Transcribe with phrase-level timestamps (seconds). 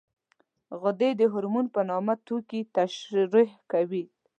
[0.81, 4.03] غدې د هورمون په نامه توکي ترشح کوي.